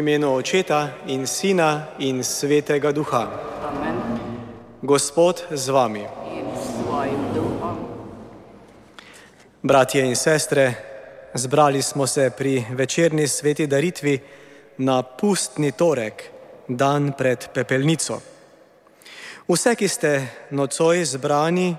[0.00, 3.28] Imenu Očeta in Sina in Svetega Duha.
[3.68, 3.96] Amen.
[4.82, 6.00] Gospod z vami.
[6.32, 7.76] In svojim duhom.
[9.62, 10.74] Bratje in sestre,
[11.34, 14.18] zbrali smo se pri večerni sveti daritvi
[14.78, 16.24] na pustni torek,
[16.68, 18.20] dan pred pepelnico.
[19.48, 21.76] Vse, ki ste nocoj zbrani,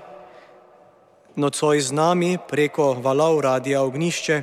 [1.36, 4.42] nocoj z nami preko valov radia Ognišče,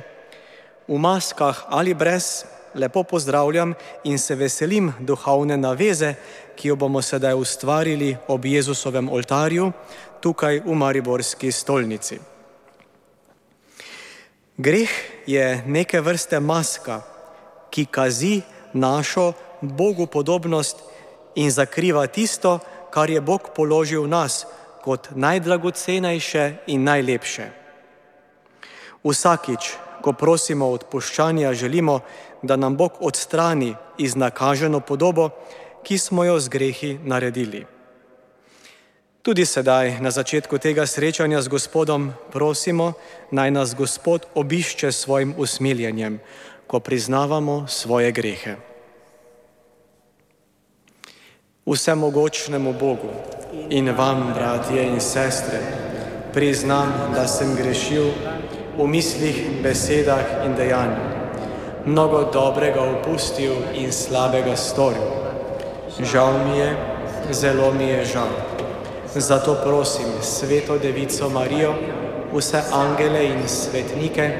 [0.88, 2.44] v maskah ali brez,
[2.74, 6.14] lepo pozdravljam in se veselim duhovne naveze,
[6.56, 9.72] ki jo bomo sedaj ustvarili ob Jezusovem oltarju
[10.20, 12.18] tukaj v Mariborski stolnici.
[14.56, 14.90] Greh
[15.26, 17.00] je neke vrste maska,
[17.70, 18.40] ki kazi
[18.72, 20.76] našo Bogu podobnost
[21.34, 22.58] in zakriva tisto,
[22.90, 24.46] kar je Bog položil v nas
[24.82, 27.46] kot najdragocenejše in najlepše.
[29.04, 32.00] Vsakič, ko prosimo odpuščanja, želimo,
[32.42, 35.30] da nam Bog odstrani iznakaženo podobo,
[35.82, 37.66] ki smo jo z grehi naredili.
[39.22, 42.92] Tudi sedaj, na začetku tega srečanja z Gospodom, prosimo,
[43.30, 46.20] naj nas Gospod obišče s svojim usmiljenjem,
[46.66, 48.56] ko priznavamo svoje grehe.
[51.66, 53.12] Vsemogočnemu Bogu
[53.68, 55.60] in vam, bratje in sestre,
[56.32, 58.08] priznam, da sem grešil
[58.78, 61.04] v mislih, besedah in dejanju,
[61.86, 65.10] mnogo dobrega opustil in slabega storil.
[66.00, 66.70] Žal mi je,
[67.30, 68.32] zelo mi je žal.
[69.14, 71.74] Zato prosim Sveto Devico Marijo,
[72.32, 74.30] vse angele in svetnike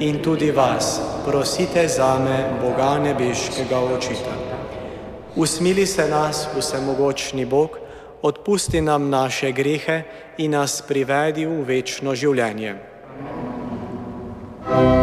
[0.00, 4.34] in tudi vas, prosite za me, Boga nebeškega očita.
[5.36, 7.78] Usmili se nas, vsemogočni Bog,
[8.22, 10.02] odpusti nam naše grehe
[10.38, 12.74] in nas privedi v večno življenje.
[14.68, 14.97] Molimo.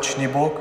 [0.00, 0.52] Vsemogočni Bog,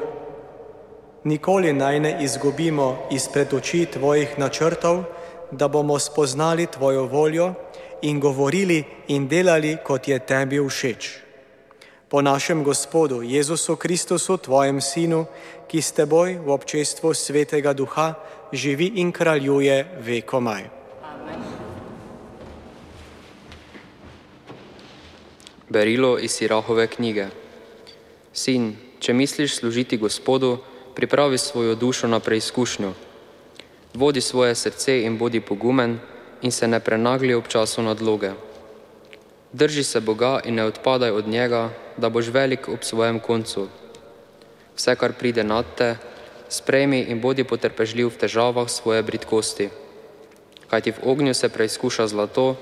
[1.24, 5.04] nikoli naj ne izgubimo izpred oči Tvojih načrtov,
[5.52, 7.54] da bomo spoznali Tvojo voljo
[8.02, 11.18] in govorili in delali, kot je Tebi všeč.
[12.10, 15.26] Po našem Gospodu Jezusu Kristusu, Tvojem Sinu,
[15.68, 18.14] ki s Teboj v občestvu Svetega Duha
[18.52, 20.64] živi in kraljuje vekomaj.
[25.70, 27.28] Berilo iz Sirahove knjige.
[28.34, 30.58] Sin, če misliš služiti Gospodu,
[30.96, 32.94] pripravi svojo dušo na preizkušnjo.
[33.94, 36.00] Vodi svoje srce in bodi pogumen
[36.42, 38.32] in se ne prenagli ob času nadloge.
[39.54, 43.68] Drži se Boga in ne odpadaj od njega, da boš velik ob svojem koncu.
[44.76, 45.96] Vse, kar pride nad te,
[46.50, 49.70] sprejmi in bodi potrpežljiv v težavah svoje britkosti.
[50.70, 52.56] Kajti v ognju se preizkuša zlato,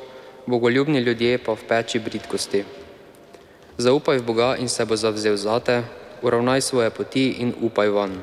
[0.45, 2.63] bogoljubni ljudje pa v peči britkosti.
[3.77, 5.83] Zaupaj v Boga in se bo zavzel zate,
[6.21, 8.17] uravnaj svoje poti in upaj van.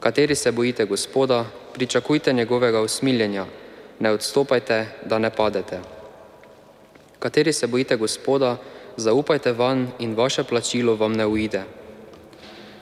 [0.00, 1.44] Kateri se bojite Gospoda,
[1.74, 3.46] pričakujte njegovega usmiljenja,
[3.98, 5.78] ne odstopajte, da ne padete.
[7.18, 8.56] Kateri se bojite Gospoda,
[8.96, 11.62] zaupajte van in vaše plačilo vam ne uide.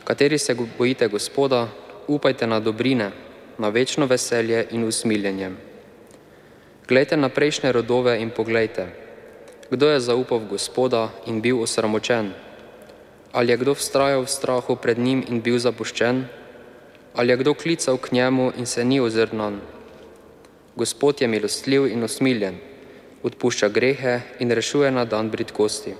[0.04, 1.68] Kateri se bojite Gospoda,
[2.06, 3.10] upajte na dobrine,
[3.58, 5.50] na večno veselje in usmiljenje.
[6.88, 8.86] Glejte na prejšnje rodove in poglejte,
[9.70, 12.47] kdo je zaupal v Gospoda in bil osramočen?
[13.32, 16.24] Ali je kdo vztrajal v strahu pred njim in bil zapuščen?
[17.14, 19.60] Ali je kdo klical k njemu in se ni ozrnan?
[20.76, 22.56] Gospod je milostljiv in usmiljen,
[23.22, 25.94] odpušča grehe in rešuje na dan britkosti.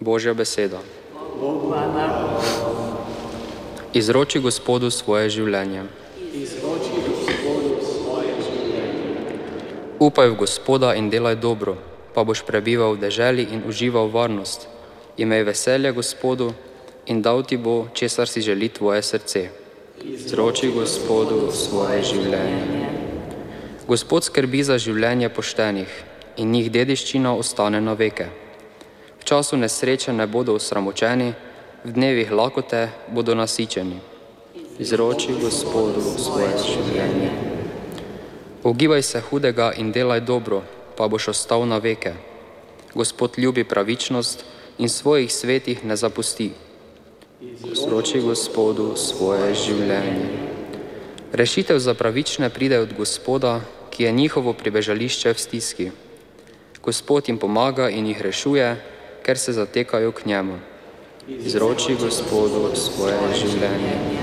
[0.00, 0.80] Božja beseda.
[1.12, 2.46] Hvala.
[3.92, 5.84] Izroči Gospodu svoje življenje.
[9.96, 11.76] Upaj v Gospoda in delaj dobro,
[12.12, 14.68] pa boš prebival v deželi in užival varnost.
[15.16, 16.52] Imej veselje Gospodu
[17.06, 19.48] in dal ti bo, česar si želi tvoje srce.
[20.04, 22.88] Izroči Gospodu svoje življenje.
[23.88, 25.88] Gospod skrbi za življenje poštenih
[26.36, 28.26] in njih dediščina ostane na veke.
[29.20, 31.32] V času nesreče ne bodo osramočeni,
[31.84, 33.96] v dnevih lakote bodo nasičeni.
[34.78, 37.30] Izroči Gospodu svoje življenje.
[38.66, 40.60] Ogibaj se hudega in delaj dobro,
[40.96, 42.12] pa boš ostal na veke.
[42.94, 44.44] Gospod ljubi pravičnost
[44.78, 46.50] in svojih svetih ne zapusti.
[47.72, 50.28] Izroči Gospodu svoje življenje.
[51.32, 55.86] Rešitev za pravične pride od Gospoda, ki je njihovo pribežališče v stiski.
[56.82, 58.76] Gospod jim pomaga in jih rešuje,
[59.22, 60.58] ker se zatekajo k njemu.
[61.28, 64.15] Izroči Gospodu svoje življenje.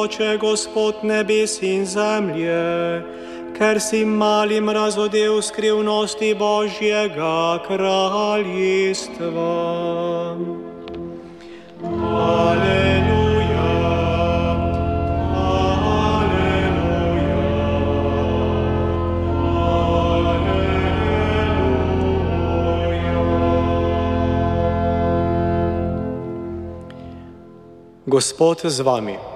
[0.00, 3.02] Oče, Gospod nebes in zemlje,
[3.58, 9.16] ker si malim razodel skrivnosti Božjega kraljestva.
[11.84, 13.66] Aleluja,
[15.36, 16.80] aleluja,
[28.06, 29.29] Gospod z vami.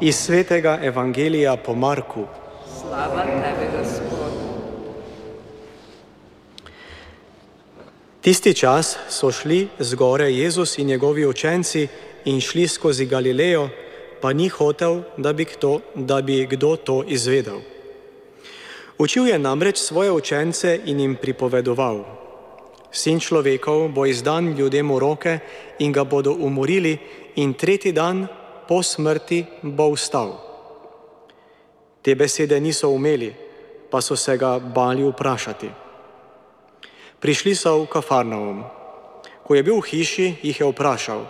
[0.00, 2.24] Iz svetega evangelija po Marku.
[2.80, 4.32] Slava tebi, Gospod.
[8.20, 11.88] Tisti čas so šli z gore Jezus in njegovi učenci
[12.24, 13.68] in šli skozi Galilejo,
[14.20, 17.60] pa ni hotel, da bi kdo, da bi kdo to izvedel.
[18.98, 22.04] Učil je namreč svoje učence in jim pripovedoval:
[22.92, 25.38] Sin človekov bo izdan ljudem v roke
[25.78, 26.98] in ga bodo umorili,
[27.36, 28.26] in tretji dan
[28.68, 30.34] po smrti bo vstal.
[32.02, 33.34] Te besede niso umeli,
[33.90, 35.70] pa so se ga bali vprašati.
[37.20, 38.64] Prišli so v Kafarnaum.
[39.44, 41.24] Ko je bil v hiši, jih je vprašal: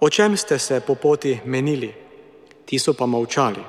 [0.00, 1.88] O čem ste se po poti menili?
[2.64, 3.64] Ti so pa molčali.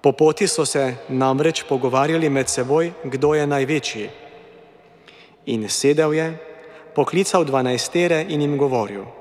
[0.00, 4.06] Po poti so se namreč pogovarjali med seboj, kdo je največji.
[5.46, 6.28] In sedel je,
[6.94, 9.17] poklical dvanajstere in jim govoril: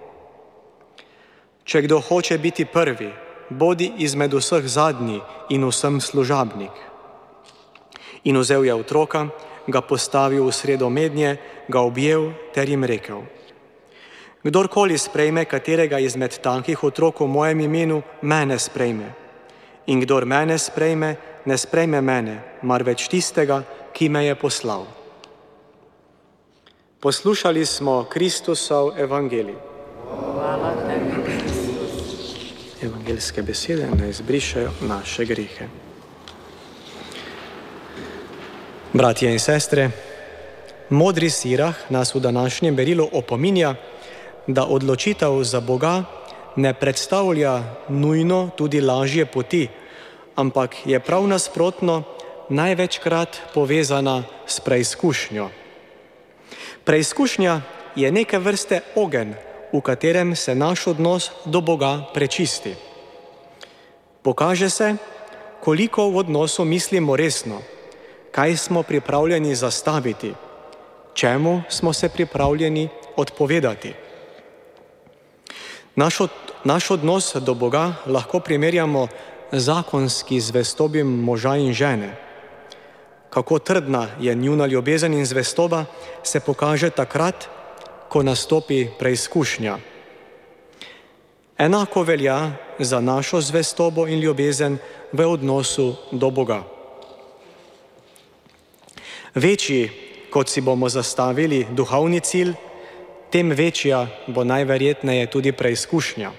[1.67, 3.09] Če kdo hoče biti prvi,
[3.50, 5.19] bodi izmed vseh zadnji
[5.51, 6.71] in vsem služabnik.
[8.24, 9.27] In vzel je otroka,
[9.67, 11.36] ga postavil v sredo mednje,
[11.67, 13.27] ga objel ter jim rekel:
[14.47, 19.12] Kdorkoli sprejme katerega izmed tankih otrok v mojem imenu, mene sprejme.
[19.91, 24.88] In kdor mene sprejme, ne sprejme mene, marveč tistega, ki me je poslal.
[27.00, 29.55] Poslušali smo Kristusov evangelij.
[30.07, 30.87] Hvala.
[32.81, 35.65] Evangeljske besede naj izbrišajo naše grehe.
[38.93, 39.89] Bratje in sestre,
[40.89, 43.75] modri sirah nas v današnjem berilu opominja,
[44.48, 46.03] da odločitev za Boga
[46.55, 49.67] ne predstavlja nujno tudi lažje poti,
[50.36, 52.03] ampak je prav nasprotno
[52.50, 55.50] največkrat povezana s preizkušnjo.
[56.84, 57.62] Preizkušnja
[57.96, 59.34] je neke vrste ogenj,
[59.74, 62.75] v katerem se naš odnos do Boga prečisti.
[64.21, 64.95] Pokaže se,
[65.59, 67.62] koliko v odnosu mislimo resno,
[68.31, 70.33] kaj smo pripravljeni zastaviti,
[71.13, 73.93] čemu smo se pripravljeni odpovedati.
[75.95, 76.31] Naš, od,
[76.63, 79.07] naš odnos do Boga lahko primerjamo
[79.51, 82.15] zakonski zvestobim moža in žene.
[83.29, 85.86] Kako trdna je njuna ljubezen in zvestoba,
[86.24, 87.50] se pokaže takrat,
[88.17, 89.77] ko nastopi preizkušnja.
[91.57, 94.77] Enako velja za našo zvestobo in ljubezen
[95.13, 96.63] v odnosu do Boga.
[99.36, 99.91] Večji,
[100.33, 102.55] kot si bomo zastavili duhovni cilj,
[103.29, 106.31] tem večja bo najverjetneje tudi preizkušnja.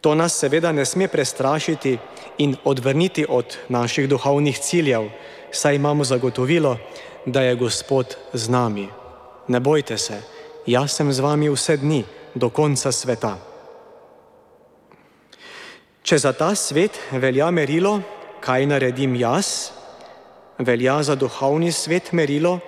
[0.00, 1.98] To nas seveda ne sme prestrašiti
[2.38, 5.10] in odvrniti od naših duhovnih ciljev,
[5.50, 6.76] saj imamo zagotovilo,
[7.26, 9.07] da je Gospod z nami.
[9.48, 10.22] Ne bojte se,
[10.66, 13.36] jaz sem z vami vse dni do konca sveta.
[16.02, 17.98] Če za ta svet velja merilo,
[18.40, 19.72] kaj naredim jaz,
[20.58, 22.58] velja za duhovni svet merilo,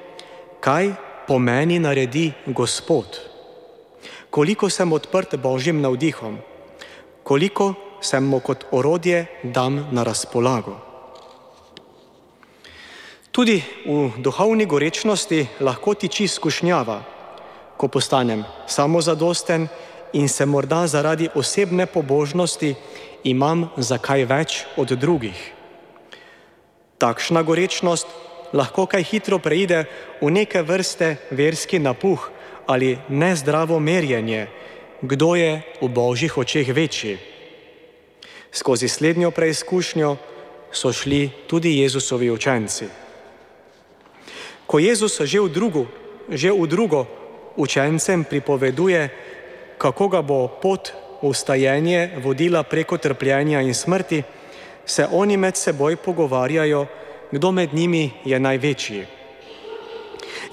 [0.60, 0.92] kaj
[1.28, 3.20] po meni naredi Gospod.
[4.30, 6.38] Koliko sem odprt božjim navdihom,
[7.22, 10.89] koliko sem mu kot orodje dam na razpolago.
[13.30, 16.98] Tudi v duhovni gorečnosti lahko tiči skušnjava,
[17.78, 19.68] ko postanem samozadosten
[20.18, 22.74] in se morda zaradi osebne pobožnosti
[23.24, 25.38] imam za kaj več od drugih.
[26.98, 28.10] Takšna gorečnost
[28.52, 29.84] lahko kaj hitro preide
[30.18, 32.26] v neke vrste verski napuh
[32.66, 34.48] ali nezdravo merjenje,
[35.02, 37.14] kdo je v božjih očeh večji.
[38.50, 40.16] Skozi slednjo preizkušnjo
[40.72, 43.09] so šli tudi Jezusovi učenci.
[44.70, 45.90] Ko Jezus že v drugo,
[46.30, 47.10] že v drugo
[47.58, 49.10] učencem pripoveduje,
[49.74, 54.22] kako ga bo pot v stajenje vodila preko trpljenja in smrti,
[54.86, 56.86] se oni med seboj pogovarjajo,
[57.34, 59.02] kdo med njimi je največji.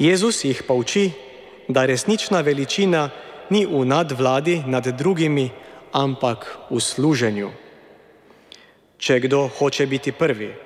[0.02, 1.14] Jezus jih pa uči,
[1.70, 3.14] da resnična veličina
[3.54, 5.54] ni v nadvladi nad drugimi,
[5.94, 7.50] ampak v služenju.
[8.98, 10.58] Če kdo hoče biti prvi,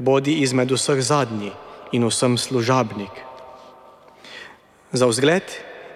[0.00, 1.65] bodi izmed vseh zadnji
[1.96, 3.24] in vsem služabnik.
[4.92, 5.42] Za vzgled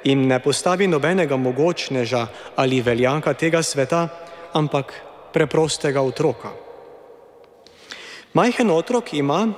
[0.04, 2.26] jim ne postavi nobenega mogočneža
[2.56, 4.08] ali veljaka tega sveta,
[4.52, 4.94] ampak
[5.32, 6.50] preprostega otroka.
[8.32, 9.48] Majhen otrok ima,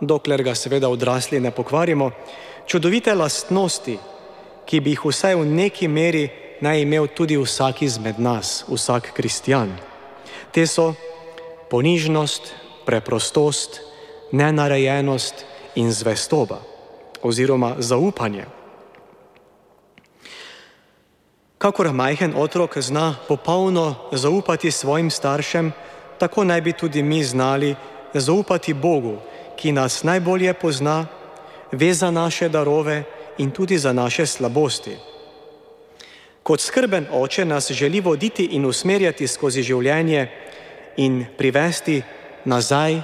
[0.00, 2.10] dokler ga seveda odrasli ne pokvarimo,
[2.66, 3.98] čudovite lastnosti,
[4.66, 6.28] ki bi jih vsaj v neki meri
[6.60, 9.74] naj imel tudi vsak izmed nas, vsak kristjan.
[10.54, 10.94] Te so
[11.70, 12.54] ponižnost,
[12.86, 13.80] preprostost,
[14.32, 15.44] nenarejenost
[15.76, 16.60] in zvestoba
[17.22, 18.44] oziroma zaupanje.
[21.58, 25.72] Kakor majhen otrok zna popolno zaupati svojim staršem,
[26.18, 27.74] tako naj bi tudi mi znali
[28.14, 29.16] zaupati Bogu,
[29.56, 31.06] ki nas najbolje pozna,
[31.72, 33.02] ve za naše darove
[33.38, 34.96] in tudi za naše slabosti.
[36.42, 40.28] Kot skrben oče nas želi voditi in usmerjati skozi življenje
[40.96, 42.02] in privesti
[42.44, 43.00] nazaj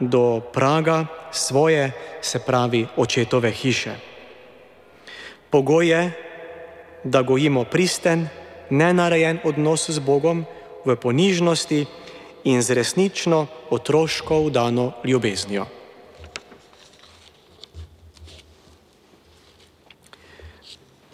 [0.00, 3.94] do praga svoje, se pravi očetove hiše.
[5.50, 6.12] Pogoj je,
[7.04, 8.28] da gojimo pristen,
[8.70, 10.44] nenarejen odnos z Bogom
[10.84, 11.86] v ponižnosti
[12.44, 15.66] in z resnično otroško vdano ljubeznijo.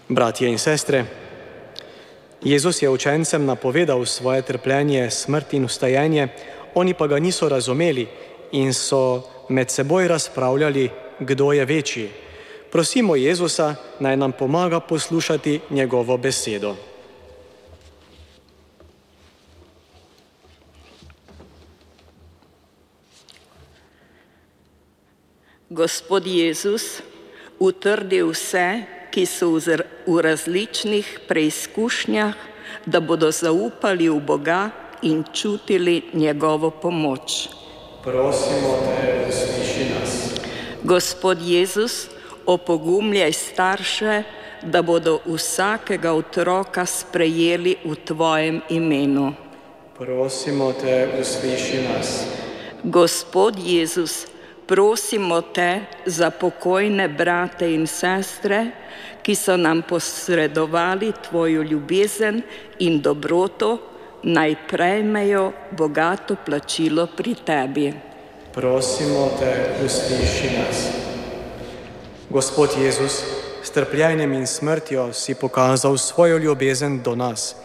[0.08, 1.04] Bratje in sestre,
[2.42, 6.28] Jezus je učencem napovedal svoje trpljenje, smrt in ustajenje,
[6.74, 8.08] oni pa ga niso razumeli
[8.52, 12.10] in so med seboj razpravljali, kdo je večji.
[12.70, 16.74] Prosimo Jezusa, naj nam pomaga poslušati njegovo besedo.
[25.68, 26.82] Gospod Jezus
[27.58, 29.48] utrdi vse, ki so
[30.06, 32.34] v različnih preizkušnjah,
[32.86, 34.70] da bodo zaupali v Boga
[35.02, 37.61] in čutili njegovo pomoč.
[38.02, 40.34] Prosimo te, usliši nas.
[40.82, 42.08] Gospod Jezus,
[42.46, 44.22] opogumljaj starše,
[44.62, 49.32] da bodo vsakega otroka sprejeli v Tvojem imenu.
[49.98, 52.24] Prosimo te, usliši nas.
[52.82, 54.26] Gospod Jezus,
[54.66, 58.66] prosimo te za pokojne brate in sestre,
[59.22, 62.42] ki so nam posredovali tvojo ljubezen
[62.78, 63.91] in dobroto,
[64.22, 67.92] naj prejmejo bogato plačilo pri tebi.
[68.54, 69.52] Prosimo te,
[69.84, 70.86] usliši nas.
[72.30, 73.22] Gospod Jezus,
[73.62, 77.56] s trpljenjem in smrtjo si pokazal svojo ljubezen do nas.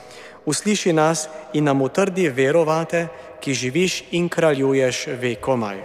[0.46, 3.08] Usliši nas in nam utrdi verovate,
[3.40, 5.78] ki živiš in kraljuješ vekomaj.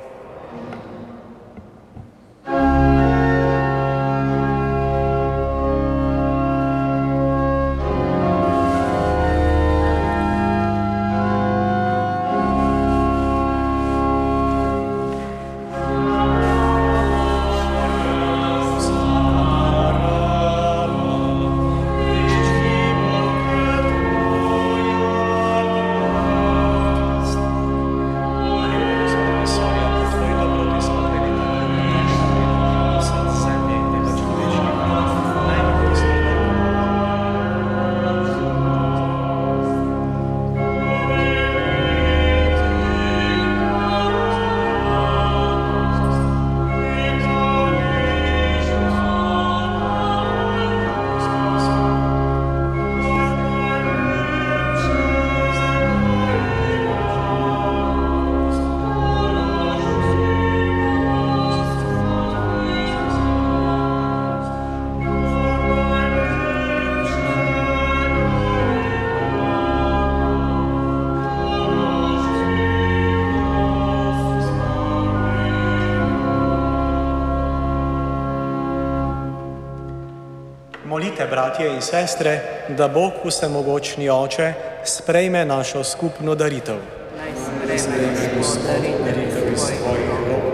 [81.32, 84.52] Bratje in sestre, da Bog vsemogočni Oče
[84.84, 86.76] sprejme našo skupno daritev.
[87.16, 87.32] Naj
[87.78, 90.44] sprejme Gospod daritev iz tvojih rok,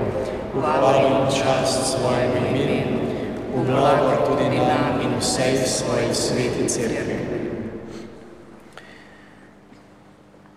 [0.55, 3.01] v hvalo in čast svojemu imenu,
[3.57, 7.19] v blagor tudi nam in vsej svoji sveti cerkvi.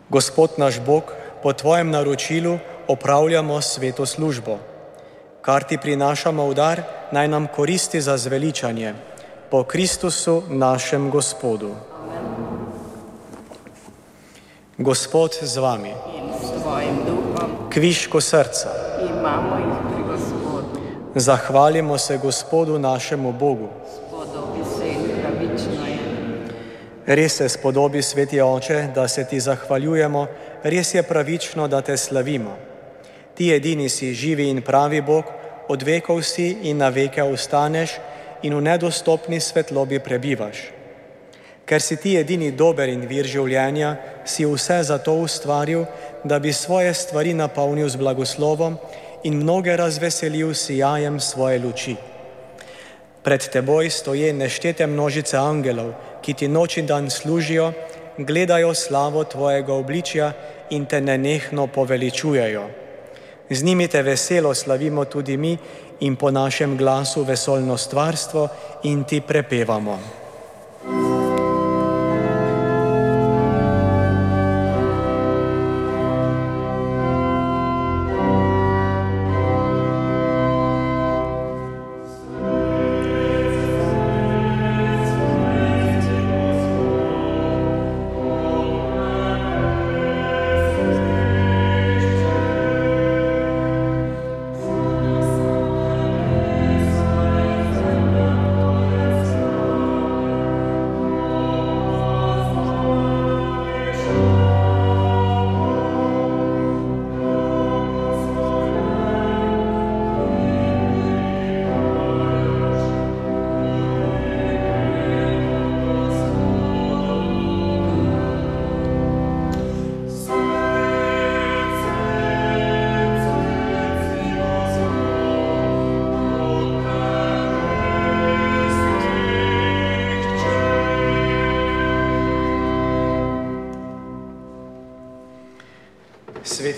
[0.10, 4.60] Gospod naš Bog, po Tvojem naročilu opravljamo sveto službo.
[5.41, 6.81] Kar Ti prinašamo v dar,
[7.12, 9.11] naj nam koristi za zveličanje.
[9.51, 11.75] Po Kristusu našem Gospodu.
[14.77, 15.91] Gospod z vami.
[15.91, 18.69] in s tvojim duhom Kviško srca.
[19.09, 20.79] imamo jih pri Gospodu.
[21.15, 23.67] Zahvalimo se Gospodu našemu Bogu.
[27.05, 30.27] Res se spodobi, sveti oče, da se ti zahvaljujemo,
[30.63, 32.55] res je pravično, da te slavimo.
[33.35, 35.23] Ti edini si živi in pravi Bog,
[35.67, 37.91] od vekov si in na veke ostaneš
[38.43, 40.71] in v nedostopni svetlobi prebivaš.
[41.65, 45.86] Ker si ti edini dober in vir življenja, si vse zato ustvaril,
[46.23, 48.77] da bi svoje stvari napolnil z blagoslovom
[49.23, 51.95] in mnoge razveselil s sijajem svoje luči.
[53.23, 55.93] Pred teboj stoje neštete množice angelov,
[56.25, 57.71] ki ti noč in dan služijo,
[58.17, 60.34] gledajo slavo tvojega obličja
[60.69, 62.65] in te nenehno poveličujejo.
[63.49, 65.58] Z njimi te veselo slavimo tudi mi
[66.01, 68.49] in po našem glasu vesolno stvarstvo
[68.83, 70.20] in ti prepevamo.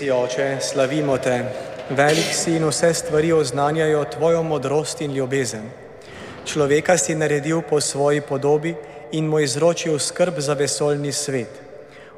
[0.04, 1.44] Sveti oče, slavimo te,
[1.90, 5.70] velik si in vse stvari oznanjajo tvojo modrost in ljubezen.
[6.44, 8.74] Človeka si naredil po svoji podobi
[9.12, 11.48] in mu izročil skrb za vesoljni svet.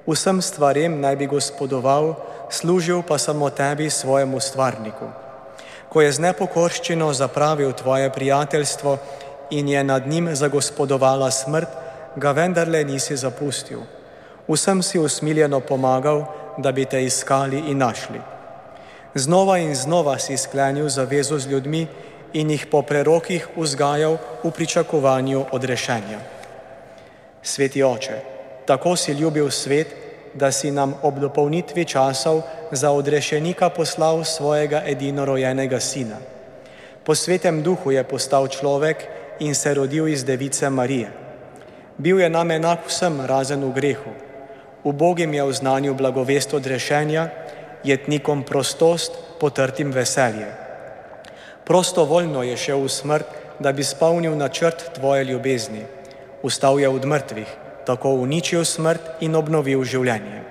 [0.07, 2.15] Vsem stvarem naj bi gospodoval,
[2.51, 5.07] služil pa samo tebi, svojemu stvarniku.
[5.89, 8.99] Ko je z nepokorščino zapravil tvoje prijateljstvo
[9.51, 11.69] in je nad njim zagospodovala smrt,
[12.17, 13.87] ga vendarle nisi zapustil.
[14.49, 16.25] Vsem si usmiljeno pomagal,
[16.57, 18.21] da bi te iskali in našli.
[19.15, 21.87] Znova in znova si sklenil zavezo z ljudmi
[22.33, 26.19] in jih po prerokih vzgajal v pričakovanju odrešenja.
[27.43, 28.21] Sveti oče,
[28.67, 29.95] tako si ljubil svet,
[30.35, 32.43] da si nam ob dopolnitvi časov
[32.73, 36.17] za odrešenika poslal svojega edinorojenega sina.
[37.05, 39.07] Po svetem duhu je postal človek
[39.41, 41.09] in se rodil iz device Marije.
[41.99, 44.26] Bil je nam enak vsem razen v grehu.
[44.87, 47.29] Ubogim je oznanil blagovest odrešenja,
[47.85, 50.47] jetnikom prostost, potrtim veselje.
[51.65, 53.27] Prostovoljno je šel v smrt,
[53.59, 55.83] da bi spolnil načrt tvoje ljubezni.
[56.43, 57.51] Ustal je od mrtvih,
[57.87, 60.43] tako uničil smrt in obnovil življenje.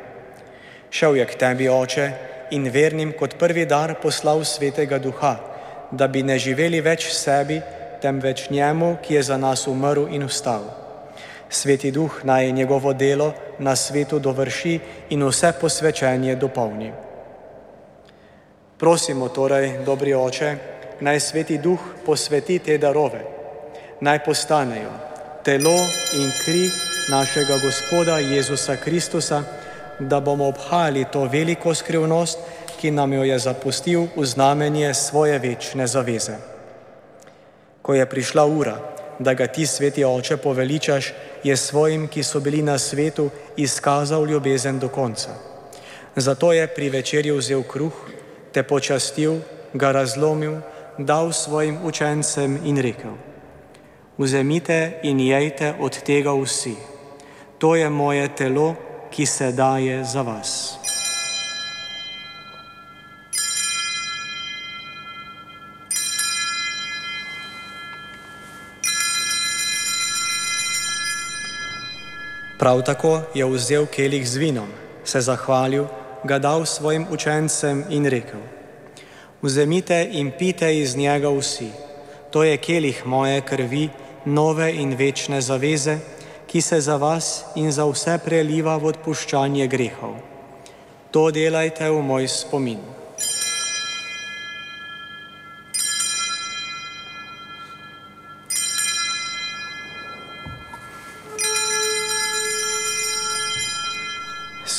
[0.91, 2.11] Šel je k tebi, oče,
[2.51, 5.37] in vernim kot prvi dar poslal svetega duha,
[5.91, 7.61] da bi ne živeli več sebi,
[8.03, 10.84] temveč njemu, ki je za nas umrl in vstal.
[11.49, 14.79] Sveti duh naj njegovo delo na svetu dovrši
[15.09, 16.91] in vse posvečenje dopolni.
[18.77, 20.55] Prosimo torej, dobri oče,
[20.99, 23.21] naj sveti duh posveti te darove,
[24.01, 24.91] naj postanejo
[25.45, 25.77] telo
[26.17, 26.69] in kri
[27.09, 29.43] našega Gospoda Jezusa Kristusa,
[29.99, 32.39] da bomo obhajali to veliko skrivnost,
[32.81, 36.35] ki nam jo je zapustil v znamenje svoje večne zaveze.
[37.81, 38.75] Ko je prišla ura,
[39.19, 44.79] da ga ti, sveti oče, poveličaš, je svojim, ki so bili na svetu, izkazal ljubezen
[44.79, 45.35] do konca.
[46.15, 47.93] Zato je pri večerji vzel kruh,
[48.51, 49.39] te počastil,
[49.73, 50.61] ga razlomil,
[50.97, 53.11] dal svojim učencem in rekel:
[54.17, 56.75] Vzemite in jejte od tega vsi.
[57.57, 58.75] To je moje telo,
[59.11, 60.77] ki se daje za vas.
[72.65, 74.67] Prav tako je vzel kelih z vinom,
[75.03, 75.83] se zahvalil,
[76.23, 78.39] ga dal svojim učencem in rekel:
[79.41, 81.69] Vzemite in pite iz njega vsi,
[82.31, 83.89] to je kelih moje krvi,
[84.25, 85.97] nove in večne zaveze,
[86.47, 90.17] ki se za vas in za vse preliva v odpuščanje grehov.
[91.11, 92.81] To delajte v moj spomin.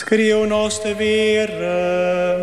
[0.07, 2.38] Scriu nostre virem,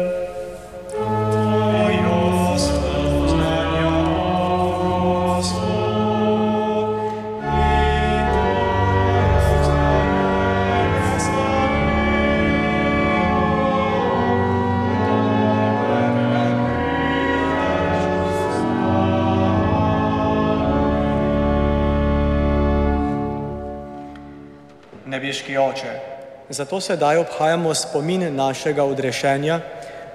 [25.06, 26.13] Niebieski Ocze,
[26.50, 29.60] zato sedaj obhajamo spomin našega odrešenja,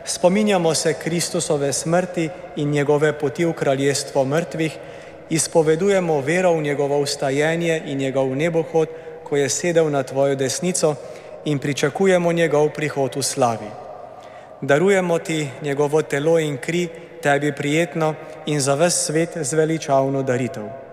[0.05, 4.79] spominjamo se Kristusove smrti in njegove poti v kraljestvo mrtvih,
[5.31, 8.89] izpovedujemo vero v njegovo ustajenje in njegov nebohod,
[9.25, 10.95] ko je sedel na tvojo desnico
[11.45, 13.71] in pričakujemo njegov prihod v slavi.
[14.61, 16.89] Darujemo ti njegovo telo in kri,
[17.23, 18.15] tebi prijetno
[18.47, 20.88] in za ves svet zveličavno daritev.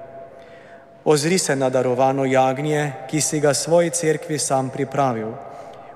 [1.06, 5.38] Ozri se na darovano jagnje, ki si ga svoji cerkvi sam pripravil.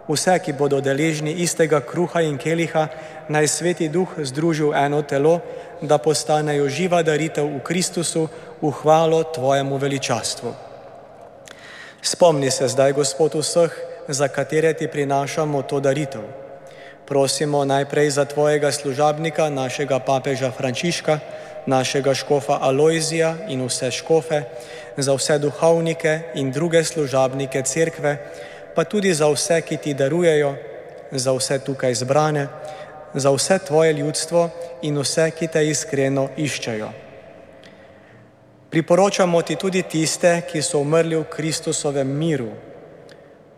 [0.10, 2.88] Vse, ki bodo deležni istega kruha in keliha,
[3.30, 5.40] naj sveti duh združil eno telo,
[5.82, 8.28] da postanejo živa daritev v Kristusu
[8.62, 10.54] v hvalo tvojemu veličastvu.
[12.02, 13.74] Spomni se zdaj, Gospod, vseh,
[14.08, 16.22] za katere ti prinašamo to daritev.
[17.06, 21.20] Prosimo najprej za tvojega služabnika, našega papeža Frančiška,
[21.66, 24.44] našega škofa Alojzija in vse škofe,
[25.02, 28.18] za vse duhovnike in druge služabnike cerkve,
[28.76, 30.56] pa tudi za vse, ki ti darujejo,
[31.12, 32.48] za vse tukaj zbrane,
[33.14, 34.50] za vse tvoje ljudstvo
[34.82, 36.92] in vse, ki te iskreno iščejo.
[38.70, 42.52] Priporočamo ti tudi tiste, ki so umrli v Kristusovem miru,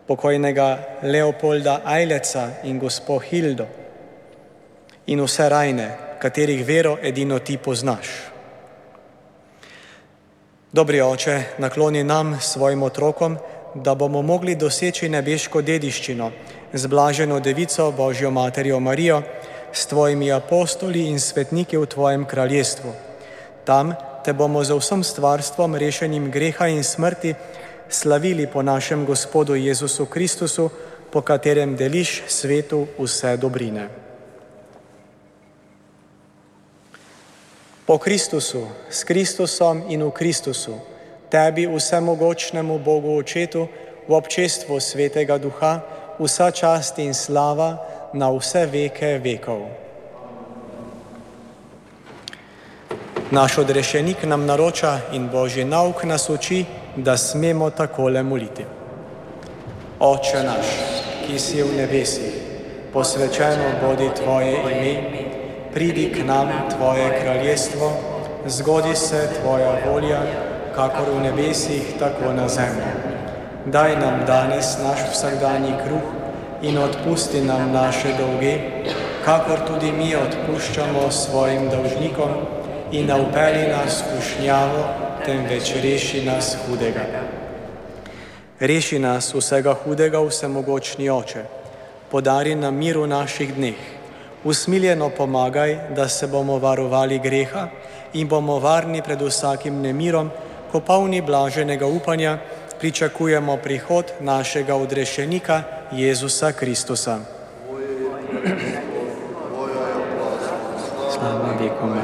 [0.08, 3.68] pokojnega Leopolda Ajleca in gospod Hildo
[5.08, 5.88] in vse rajne,
[6.22, 8.31] katerih vero edino ti poznaš.
[10.74, 13.38] Dobri oče, nakloni nam, svojim otrokom,
[13.76, 16.30] da bomo mogli doseči nebeško dediščino
[16.74, 19.22] z blaženo devico Božjo Materjo Marijo,
[19.74, 22.94] s tvojimi apostoli in svetniki v tvojem kraljestvu.
[23.66, 23.92] Tam
[24.24, 27.34] te bomo z vsem stvarstvom rešenim greha in smrti
[27.90, 30.70] slavili po našem Gospodu Jezusu Kristusu,
[31.12, 33.90] po katerem deliš svetu vse dobrine.
[37.92, 40.80] Po Kristusu, s Kristusom in v Kristusu,
[41.28, 43.68] tebi vsemogočnemu Bogu Očetu,
[44.08, 45.84] v občestvu Svetega Duha,
[46.16, 47.84] vsa čast in slava
[48.16, 49.68] na vse veke vekov.
[53.36, 56.64] Naš odrešenik nam naroča in Božji nauk nas uči,
[56.96, 58.64] da smemo takole moliti.
[60.00, 60.68] Oče naš,
[61.28, 62.40] ki si v nebesih,
[62.96, 65.21] posvečeno bodi Tvoje ime
[65.74, 67.92] pridi k nam Tvoje kraljestvo,
[68.48, 70.22] zgodi se Tvoja volja,
[70.76, 72.92] kakor v nebesih, tako na zemlji.
[73.66, 76.08] Daj nam danes naš vsakdanji kruh
[76.62, 78.58] in odpusti nam naše dolge,
[79.26, 82.32] kakor tudi mi odpuščamo svojim dolžnikom
[82.92, 84.84] in ne upeli nas v šnjavo,
[85.26, 87.06] temveč reši nas hudega.
[88.60, 91.46] Reši nas vsega hudega, vsemogočni oče,
[92.12, 94.01] podari nam mir v naših dneh
[94.44, 97.68] usmiljeno pomagaj, da se bomo varovali greha
[98.14, 100.32] in bomo varni pred vsakim nemirom,
[100.72, 102.38] ko polni blaženega upanja
[102.80, 107.20] pričakujemo prihod našega odrešenika Jezusa Kristusa.
[111.14, 112.02] Slava vekome.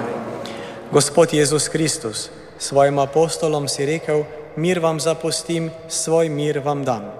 [0.91, 4.23] Gospod Jezus Kristus, svojim apostolom si rekel,
[4.55, 7.11] mir vam zapustim, svoj mir vam dam.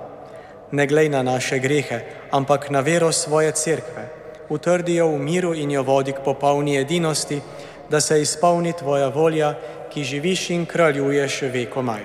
[0.72, 2.00] Ne glej na naše grehe,
[2.32, 4.07] ampak na vero svoje cerkve
[4.50, 7.42] utrdijo v miru in jo vodi k popolni edinosti,
[7.90, 9.54] da se izpolni tvoja volja,
[9.90, 12.04] ki živiš in kraljuješ vekomaj.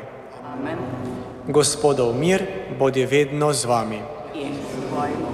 [0.54, 0.78] Amen.
[1.48, 2.46] Gospodov mir
[2.78, 4.00] bodi vedno z vami.
[4.34, 5.31] In s tvojim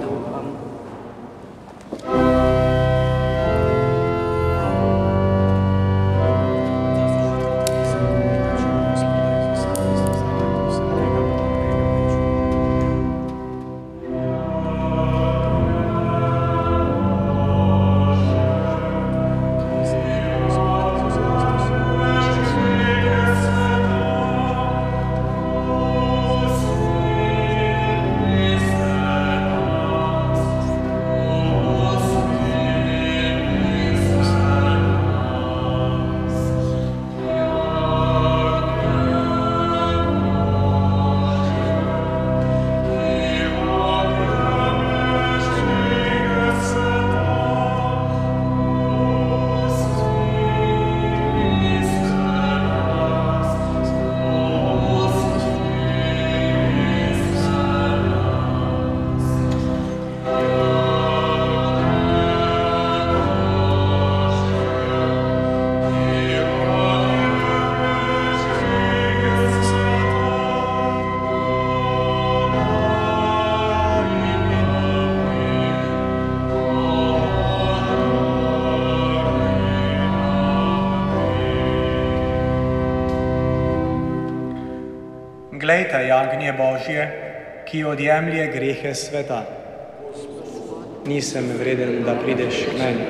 [85.69, 87.01] Poglejte, jagnje Božje,
[87.69, 89.43] ki odjemlje grehe sveta.
[91.05, 93.05] Nisem vreden, da prideš k meni,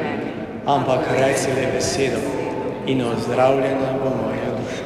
[0.68, 2.20] ampak reci le besedo
[2.84, 4.84] in ozdravljena bo moja duša.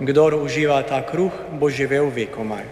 [0.00, 2.64] Kdor uživa ta kruh, bo živel vekomaj.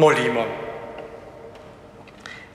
[0.00, 0.44] Molimo.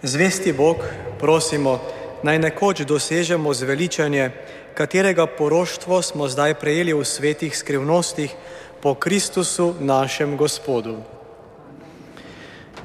[0.01, 0.81] Zvesti Bog,
[1.19, 1.77] prosimo,
[2.23, 4.31] naj nekoč dosežemo zveličanje,
[4.73, 8.34] katerega poroštvo smo zdaj prejeli v svetih skrivnostih
[8.81, 10.97] po Kristusu, našem Gospodu.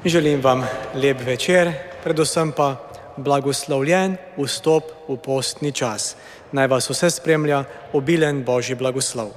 [0.05, 0.61] Želim vam
[0.93, 2.75] lep večer, predvsem pa
[3.17, 6.15] blagoslovljen vstop v postni čas.
[6.51, 9.33] Naj vas vse spremlja obilen Božji blagoslov.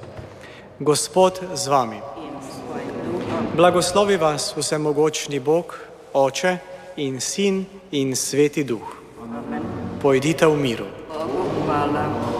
[0.78, 2.13] Gospod z vami.
[3.52, 5.78] Blagoslovi vas vsemogočni Bog,
[6.12, 6.56] Oče
[6.96, 8.96] in Sin in Sveti Duh.
[10.02, 10.86] Pojdite v miru.
[11.66, 12.33] Hvala.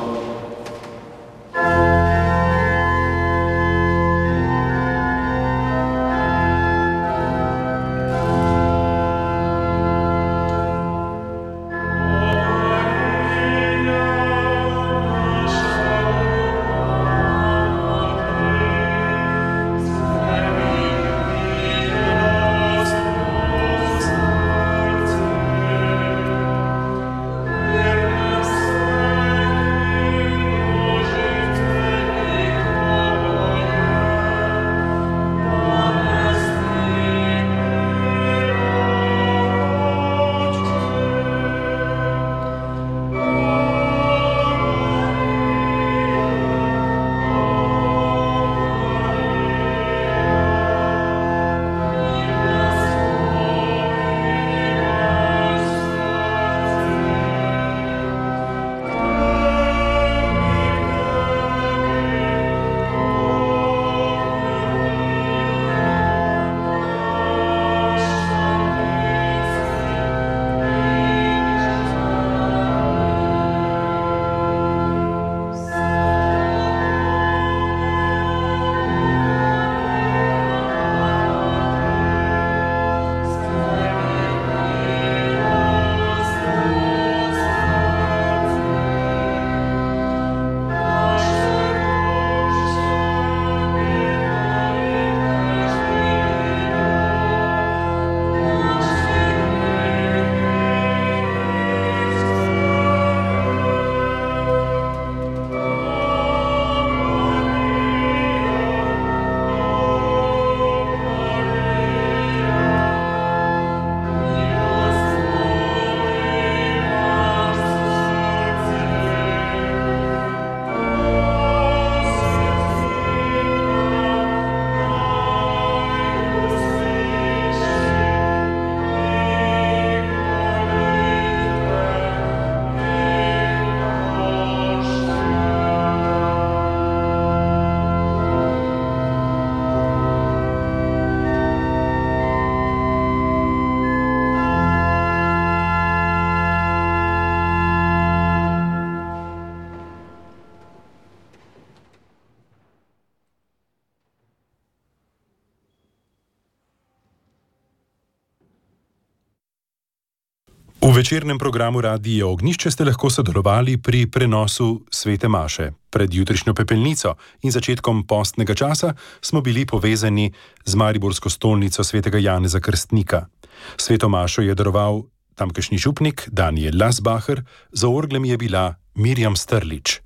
[160.85, 165.73] V večernem programu Radijo Ognišče ste lahko sodelovali pri prenosu Svete Maše.
[165.89, 168.93] Pred jutrišnjo pepelnico in začetkom postnega časa
[169.25, 170.29] smo bili povezani
[170.65, 173.33] z Mariborsko stolnico svetega Janeza Krstnika.
[173.81, 175.09] Sveto Mašo je daroval
[175.41, 177.41] tamkajšnji župnik Daniel Lasbacher,
[177.73, 180.05] za orglem je bila Mirjam Strlič.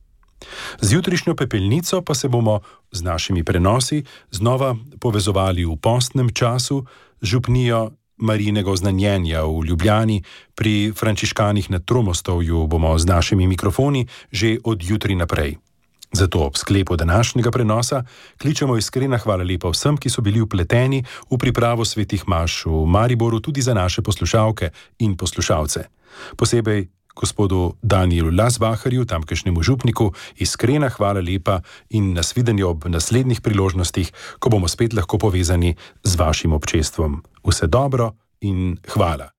[0.78, 2.60] Z jutrišnjo pepelnico pa se bomo
[2.94, 6.86] z našimi prenosi znova povezovali v postnem času
[7.22, 10.22] župnijo Marinega oznanjenja v Ljubljani,
[10.54, 15.56] pri Frančiškanih na Tromostovju bomo z našimi mikrofoni že od jutri naprej.
[16.12, 18.04] Zato ob sklepu današnjega prenosa
[18.38, 23.40] kličemo iskrena hvala lepa vsem, ki so bili upleteni v pripravo svetih maš v Mariboru,
[23.40, 25.84] tudi za naše poslušalke in poslušalce.
[26.36, 26.88] Posebej
[27.18, 31.60] gospodu Danielu Lasbaharju, tamkajšnjemu župniku, iskrena hvala lepa
[31.90, 37.22] in nasvidenje ob naslednjih priložnostih, ko bomo spet lahko povezani z vašim občestvom.
[37.44, 39.37] Vse dobro in hvala.